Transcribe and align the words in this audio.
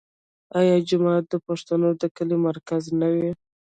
آیا 0.59 0.75
جومات 0.87 1.23
د 1.29 1.35
پښتنو 1.47 1.89
د 2.01 2.03
کلي 2.15 2.37
مرکز 2.47 2.83
نه 2.99 3.07
وي؟ 3.13 3.31